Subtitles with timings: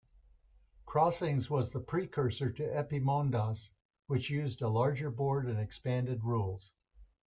[0.87, 3.69] Crossings was the precursor to Epaminondas,
[4.07, 6.73] which uses a larger board and expanded rules.